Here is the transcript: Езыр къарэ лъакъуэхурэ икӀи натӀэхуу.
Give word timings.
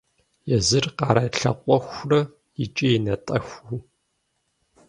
Езыр 0.57 0.85
къарэ 0.97 1.25
лъакъуэхурэ 1.39 2.21
икӀи 2.63 2.91
натӀэхуу. 3.03 3.79